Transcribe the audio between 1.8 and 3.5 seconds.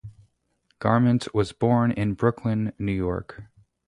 in Brooklyn, New York.